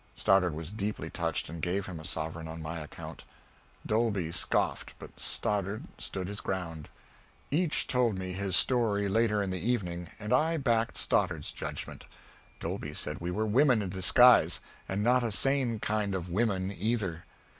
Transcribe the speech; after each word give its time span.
Stoddard 0.15 0.55
was 0.55 0.71
deeply 0.71 1.11
touched, 1.11 1.47
and 1.47 1.61
gave 1.61 1.85
him 1.85 1.99
a 1.99 2.03
sovereign 2.03 2.47
on 2.47 2.59
my 2.59 2.79
account. 2.79 3.23
Dolby 3.85 4.31
scoffed, 4.31 4.95
but 4.97 5.19
Stoddard 5.19 5.83
stood 5.99 6.27
his 6.27 6.41
ground. 6.41 6.89
Each 7.51 7.85
told 7.85 8.17
me 8.17 8.33
his 8.33 8.55
story 8.55 9.07
later 9.07 9.43
in 9.43 9.51
the 9.51 9.59
evening, 9.59 10.09
and 10.17 10.33
I 10.33 10.57
backed 10.57 10.97
Stoddard's 10.97 11.51
judgment. 11.51 12.05
Dolby 12.59 12.95
said 12.95 13.19
we 13.21 13.29
were 13.29 13.45
women 13.45 13.83
in 13.83 13.89
disguise, 13.89 14.59
and 14.89 15.03
not 15.03 15.21
a 15.21 15.31
sane 15.31 15.77
kind 15.79 16.15
of 16.15 16.31
women, 16.31 16.71
either. 16.71 17.25